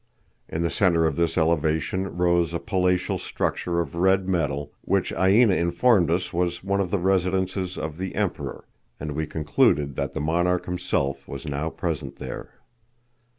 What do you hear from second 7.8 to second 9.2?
the Emperor, and